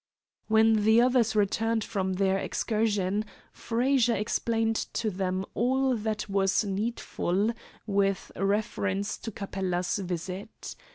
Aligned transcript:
When 0.47 0.83
the 0.83 0.99
others 0.99 1.35
returned 1.35 1.83
from 1.83 2.13
their 2.13 2.39
excursion, 2.39 3.23
Frazer 3.51 4.15
explained 4.15 4.77
to 4.93 5.11
them 5.11 5.45
all 5.53 5.95
that 5.95 6.27
was 6.27 6.63
needful 6.63 7.51
with 7.85 8.31
reference 8.35 9.15
to 9.19 9.29
Capella's 9.31 9.99
visit. 9.99 10.75